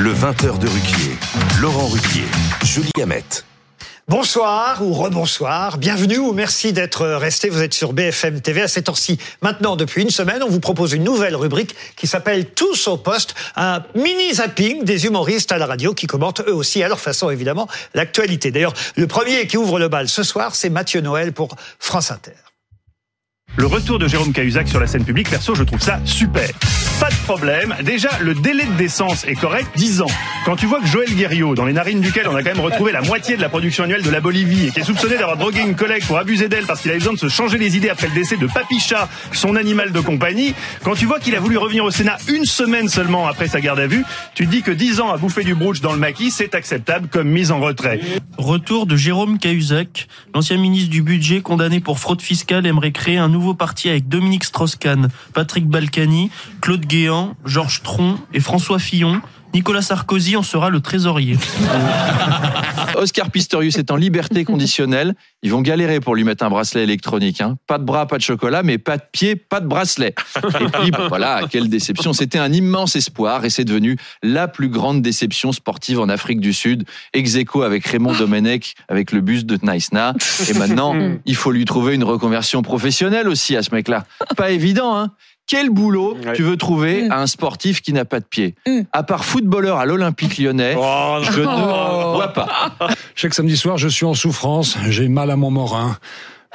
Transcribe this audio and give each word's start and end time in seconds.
Le 0.00 0.14
20h 0.14 0.58
de 0.58 0.66
Ruquier. 0.66 1.14
Laurent 1.60 1.86
Ruquier. 1.86 2.24
Julie 2.64 2.90
Hamet. 3.02 3.22
Bonsoir 4.08 4.82
ou 4.82 4.94
rebonsoir, 4.94 5.76
bienvenue 5.76 6.16
ou 6.16 6.32
merci 6.32 6.72
d'être 6.72 7.06
resté. 7.06 7.50
Vous 7.50 7.60
êtes 7.60 7.74
sur 7.74 7.92
BFM 7.92 8.40
TV 8.40 8.62
à 8.62 8.68
cette 8.68 8.88
heure-ci. 8.88 9.18
Maintenant, 9.42 9.76
depuis 9.76 10.00
une 10.00 10.08
semaine, 10.08 10.42
on 10.42 10.48
vous 10.48 10.58
propose 10.58 10.94
une 10.94 11.04
nouvelle 11.04 11.36
rubrique 11.36 11.74
qui 11.96 12.06
s'appelle 12.06 12.46
Tous 12.46 12.88
au 12.88 12.96
poste, 12.96 13.34
un 13.56 13.82
mini 13.94 14.32
zapping 14.32 14.84
des 14.84 15.04
humoristes 15.04 15.52
à 15.52 15.58
la 15.58 15.66
radio 15.66 15.92
qui 15.92 16.06
commentent 16.06 16.40
eux 16.48 16.54
aussi 16.54 16.82
à 16.82 16.88
leur 16.88 16.98
façon 16.98 17.28
évidemment 17.28 17.68
l'actualité. 17.92 18.50
D'ailleurs, 18.50 18.72
le 18.96 19.06
premier 19.06 19.46
qui 19.46 19.58
ouvre 19.58 19.78
le 19.78 19.88
bal 19.88 20.08
ce 20.08 20.22
soir, 20.22 20.54
c'est 20.54 20.70
Mathieu 20.70 21.02
Noël 21.02 21.34
pour 21.34 21.56
France 21.78 22.10
Inter. 22.10 22.32
Le 23.56 23.66
retour 23.66 23.98
de 23.98 24.08
Jérôme 24.08 24.32
Cahuzac 24.32 24.66
sur 24.66 24.80
la 24.80 24.86
scène 24.86 25.04
publique, 25.04 25.28
perso, 25.28 25.54
je 25.54 25.64
trouve 25.64 25.82
ça 25.82 26.00
super. 26.06 26.48
Pas 27.00 27.08
de 27.08 27.14
problème. 27.24 27.74
Déjà, 27.82 28.10
le 28.20 28.34
délai 28.34 28.66
de 28.66 28.72
décence 28.72 29.24
est 29.26 29.34
correct, 29.34 29.70
10 29.74 30.02
ans. 30.02 30.10
Quand 30.44 30.56
tu 30.56 30.66
vois 30.66 30.80
que 30.80 30.86
Joël 30.86 31.08
Guerriot, 31.14 31.54
dans 31.54 31.64
les 31.64 31.72
narines 31.72 32.00
duquel 32.00 32.28
on 32.28 32.36
a 32.36 32.42
quand 32.42 32.54
même 32.54 32.60
retrouvé 32.64 32.92
la 32.92 33.00
moitié 33.00 33.36
de 33.36 33.40
la 33.40 33.48
production 33.48 33.84
annuelle 33.84 34.02
de 34.02 34.10
la 34.10 34.20
Bolivie, 34.20 34.66
et 34.66 34.70
qui 34.70 34.80
est 34.80 34.84
soupçonné 34.84 35.16
d'avoir 35.16 35.38
drogué 35.38 35.60
une 35.60 35.76
collègue 35.76 36.04
pour 36.06 36.18
abuser 36.18 36.48
d'elle 36.48 36.66
parce 36.66 36.82
qu'il 36.82 36.90
avait 36.90 36.98
besoin 36.98 37.14
de 37.14 37.18
se 37.18 37.28
changer 37.28 37.56
les 37.56 37.76
idées 37.76 37.88
après 37.88 38.08
le 38.08 38.14
décès 38.14 38.36
de 38.36 38.46
Papicha, 38.46 39.08
son 39.32 39.56
animal 39.56 39.92
de 39.92 40.00
compagnie, 40.00 40.54
quand 40.82 40.94
tu 40.94 41.06
vois 41.06 41.20
qu'il 41.20 41.34
a 41.34 41.40
voulu 41.40 41.56
revenir 41.56 41.84
au 41.84 41.90
Sénat 41.90 42.18
une 42.28 42.44
semaine 42.44 42.88
seulement 42.88 43.26
après 43.26 43.48
sa 43.48 43.62
garde 43.62 43.80
à 43.80 43.86
vue, 43.86 44.04
tu 44.34 44.44
te 44.44 44.50
dis 44.50 44.60
que 44.60 44.70
10 44.70 45.00
ans 45.00 45.10
à 45.10 45.16
bouffer 45.16 45.44
du 45.44 45.54
brooch 45.54 45.80
dans 45.80 45.92
le 45.92 45.98
maquis, 45.98 46.30
c'est 46.30 46.54
acceptable 46.54 47.08
comme 47.08 47.28
mise 47.28 47.50
en 47.50 47.60
retrait. 47.60 48.00
Retour 48.36 48.84
de 48.86 48.96
Jérôme 48.96 49.38
Cahuzac, 49.38 50.06
l'ancien 50.34 50.58
ministre 50.58 50.90
du 50.90 51.00
budget 51.00 51.40
condamné 51.40 51.80
pour 51.80 51.98
fraude 51.98 52.20
fiscale 52.20 52.66
aimerait 52.66 52.92
créer 52.92 53.16
un 53.16 53.28
nouveau 53.28 53.54
parti 53.54 53.88
avec 53.88 54.08
Dominique 54.08 54.44
Strauss-Kahn, 54.44 55.08
Patrick 55.32 55.66
Balkany, 55.66 56.30
Claude 56.60 56.89
Guéant, 56.90 57.36
Georges 57.44 57.82
Tron 57.82 58.18
et 58.34 58.40
François 58.40 58.80
Fillon. 58.80 59.22
Nicolas 59.54 59.82
Sarkozy 59.82 60.36
en 60.36 60.42
sera 60.42 60.70
le 60.70 60.80
trésorier. 60.80 61.36
Oscar 62.96 63.30
Pistorius 63.30 63.78
est 63.78 63.92
en 63.92 63.96
liberté 63.96 64.44
conditionnelle. 64.44 65.14
Ils 65.42 65.52
vont 65.52 65.60
galérer 65.60 66.00
pour 66.00 66.16
lui 66.16 66.24
mettre 66.24 66.44
un 66.44 66.50
bracelet 66.50 66.82
électronique. 66.82 67.40
Hein. 67.40 67.56
Pas 67.68 67.78
de 67.78 67.84
bras, 67.84 68.06
pas 68.06 68.16
de 68.16 68.22
chocolat, 68.22 68.64
mais 68.64 68.78
pas 68.78 68.96
de 68.96 69.02
pied, 69.12 69.36
pas 69.36 69.60
de 69.60 69.66
bracelet. 69.66 70.14
Et 70.36 70.64
puis, 70.80 70.90
bah, 70.90 71.06
voilà, 71.08 71.42
quelle 71.48 71.68
déception. 71.68 72.12
C'était 72.12 72.38
un 72.38 72.52
immense 72.52 72.96
espoir 72.96 73.44
et 73.44 73.50
c'est 73.50 73.64
devenu 73.64 73.96
la 74.24 74.48
plus 74.48 74.68
grande 74.68 75.00
déception 75.00 75.52
sportive 75.52 76.00
en 76.00 76.08
Afrique 76.08 76.40
du 76.40 76.52
Sud. 76.52 76.84
Ex 77.12 77.36
aequo 77.36 77.62
avec 77.62 77.86
Raymond 77.86 78.14
Domenech, 78.14 78.74
avec 78.88 79.12
le 79.12 79.20
bus 79.20 79.44
de 79.44 79.58
Naïsna. 79.62 80.14
Et 80.48 80.54
maintenant, 80.54 80.96
il 81.24 81.36
faut 81.36 81.52
lui 81.52 81.64
trouver 81.64 81.94
une 81.94 82.04
reconversion 82.04 82.62
professionnelle 82.62 83.28
aussi 83.28 83.56
à 83.56 83.62
ce 83.62 83.72
mec-là. 83.74 84.06
Pas 84.36 84.50
évident, 84.50 84.96
hein 84.96 85.12
quel 85.50 85.68
boulot 85.68 86.16
tu 86.34 86.42
veux 86.44 86.56
trouver 86.56 87.08
à 87.10 87.20
un 87.20 87.26
sportif 87.26 87.82
qui 87.82 87.92
n'a 87.92 88.04
pas 88.04 88.20
de 88.20 88.24
pied 88.24 88.54
À 88.92 89.02
part 89.02 89.24
footballeur 89.24 89.78
à 89.78 89.84
l'Olympique 89.84 90.38
lyonnais, 90.38 90.74
je 90.74 91.40
ne 91.40 92.14
vois 92.14 92.32
pas. 92.32 92.76
Chaque 93.16 93.34
samedi 93.34 93.56
soir, 93.56 93.76
je 93.76 93.88
suis 93.88 94.06
en 94.06 94.14
souffrance, 94.14 94.76
j'ai 94.88 95.08
mal 95.08 95.28
à 95.28 95.36
mon 95.36 95.50
morin. 95.50 95.98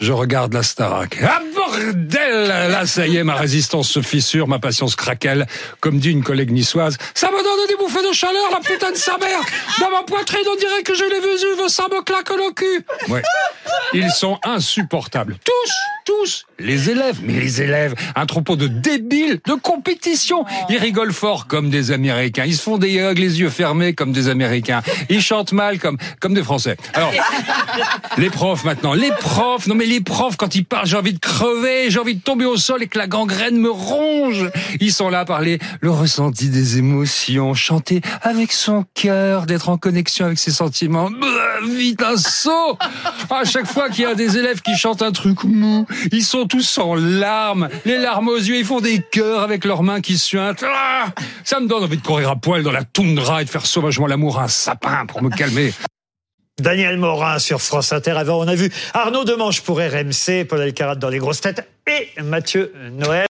Je 0.00 0.12
regarde 0.12 0.54
la 0.54 0.62
Starac. 0.62 1.18
Ah 1.22 1.40
bordel 1.54 2.46
Là, 2.46 2.86
ça 2.86 3.06
y 3.06 3.16
est, 3.16 3.24
ma 3.24 3.34
résistance 3.34 3.88
se 3.88 4.00
fissure, 4.02 4.46
ma 4.46 4.58
patience 4.58 4.94
craquelle. 4.94 5.46
Comme 5.80 5.98
dit 5.98 6.10
une 6.10 6.22
collègue 6.22 6.52
niçoise, 6.52 6.96
ça 7.14 7.28
me 7.30 7.42
donne 7.42 7.66
des 7.68 7.76
bouffées 7.76 8.06
de 8.08 8.12
chaleur, 8.12 8.50
la 8.52 8.60
putain 8.60 8.92
de 8.92 8.96
sa 8.96 9.18
mère 9.18 9.40
Dans 9.80 9.90
ma 9.90 10.02
poitrine, 10.04 10.44
on 10.50 10.56
dirait 10.56 10.82
que 10.82 10.94
j'ai 10.94 11.08
les 11.08 11.20
Vésuves, 11.20 11.68
ça 11.68 11.84
me 11.90 12.02
claque 12.02 12.30
le 12.30 12.52
cul 12.52 12.84
Ouais. 13.08 13.22
Ils 13.92 14.10
sont 14.10 14.38
insupportables. 14.44 15.36
Tous 15.44 15.72
tous 16.04 16.46
les 16.58 16.90
élèves, 16.90 17.20
mais 17.22 17.34
les 17.34 17.62
élèves, 17.62 17.94
un 18.14 18.26
troupeau 18.26 18.56
de 18.56 18.66
débiles 18.66 19.40
de 19.46 19.54
compétition. 19.54 20.44
Ils 20.68 20.78
rigolent 20.78 21.12
fort 21.12 21.46
comme 21.46 21.70
des 21.70 21.90
Américains. 21.90 22.44
Ils 22.46 22.56
se 22.56 22.62
font 22.62 22.78
des 22.78 22.98
hugs 22.98 23.18
les 23.18 23.40
yeux 23.40 23.50
fermés 23.50 23.94
comme 23.94 24.12
des 24.12 24.28
Américains. 24.28 24.82
Ils 25.08 25.22
chantent 25.22 25.52
mal 25.52 25.78
comme 25.78 25.96
comme 26.20 26.34
des 26.34 26.42
Français. 26.42 26.76
Alors, 26.94 27.12
les 28.18 28.30
profs 28.30 28.64
maintenant, 28.64 28.94
les 28.94 29.10
profs. 29.20 29.66
Non 29.66 29.74
mais 29.74 29.86
les 29.86 30.00
profs 30.00 30.36
quand 30.36 30.54
ils 30.54 30.64
parlent, 30.64 30.86
j'ai 30.86 30.96
envie 30.96 31.14
de 31.14 31.18
crever, 31.18 31.90
j'ai 31.90 31.98
envie 31.98 32.14
de 32.14 32.22
tomber 32.22 32.44
au 32.44 32.56
sol 32.56 32.82
et 32.82 32.86
que 32.86 32.98
la 32.98 33.06
gangrène 33.06 33.56
me 33.56 33.70
ronge. 33.70 34.50
Ils 34.80 34.92
sont 34.92 35.08
là 35.08 35.20
à 35.20 35.24
parler 35.24 35.58
le 35.80 35.90
ressenti 35.90 36.48
des 36.48 36.78
émotions, 36.78 37.54
chanter 37.54 38.00
avec 38.22 38.52
son 38.52 38.84
cœur, 38.94 39.46
d'être 39.46 39.68
en 39.68 39.78
connexion 39.78 40.26
avec 40.26 40.38
ses 40.38 40.50
sentiments. 40.50 41.10
Bah, 41.10 41.26
vite 41.68 42.02
un 42.02 42.16
saut. 42.16 42.78
À 43.30 43.44
chaque 43.44 43.66
fois 43.66 43.88
qu'il 43.88 44.04
y 44.04 44.06
a 44.06 44.14
des 44.14 44.36
élèves 44.36 44.60
qui 44.60 44.76
chantent 44.76 45.02
un 45.02 45.12
truc 45.12 45.44
mou, 45.44 45.86
ils 46.12 46.24
sont 46.24 46.46
tous 46.46 46.78
en 46.78 46.94
larmes, 46.94 47.68
les 47.84 47.98
larmes 47.98 48.28
aux 48.28 48.36
yeux, 48.36 48.56
ils 48.56 48.64
font 48.64 48.80
des 48.80 49.00
cœurs 49.00 49.42
avec 49.42 49.64
leurs 49.64 49.82
mains 49.82 50.00
qui 50.00 50.18
suintent. 50.18 50.64
Ah 50.66 51.06
ça 51.44 51.60
me 51.60 51.66
donne 51.66 51.84
envie 51.84 51.96
de 51.96 52.02
courir 52.02 52.30
à 52.30 52.36
poil 52.36 52.62
dans 52.62 52.72
la 52.72 52.84
toundra 52.84 53.42
et 53.42 53.44
de 53.44 53.50
faire 53.50 53.66
sauvagement 53.66 54.06
l'amour 54.06 54.38
à 54.38 54.44
un 54.44 54.48
sapin 54.48 55.06
pour 55.06 55.22
me 55.22 55.30
calmer. 55.30 55.72
Daniel 56.60 56.98
Morin 56.98 57.38
sur 57.38 57.60
France 57.60 57.92
Inter. 57.92 58.12
Avant, 58.12 58.40
on 58.40 58.48
a 58.48 58.54
vu 58.54 58.70
Arnaud 58.92 59.24
Demange 59.24 59.62
pour 59.62 59.78
RMC, 59.78 60.44
Paul 60.46 60.60
Alcarat 60.60 60.96
dans 60.96 61.08
les 61.08 61.18
grosses 61.18 61.40
têtes 61.40 61.66
et 61.86 62.20
Mathieu 62.22 62.72
Noël. 62.92 63.18